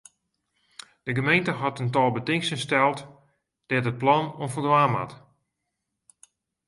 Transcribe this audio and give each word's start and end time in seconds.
De 1.03 1.13
gemeente 1.15 1.51
hat 1.51 1.79
in 1.79 1.91
tal 1.91 2.11
betingsten 2.15 2.59
steld 2.65 2.99
dêr't 3.69 3.89
it 3.91 4.01
plan 4.01 4.25
oan 4.39 4.53
foldwaan 4.53 4.91
moat. 4.93 5.13